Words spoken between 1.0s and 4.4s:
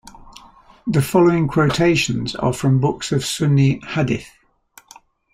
following quotations are from books of Sunni "hadith".